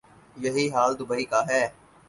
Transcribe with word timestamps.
یہی 0.37 0.65
حال 0.71 0.91
دوبئی 0.99 1.25
کا 1.25 1.41
ہے۔ 1.49 1.63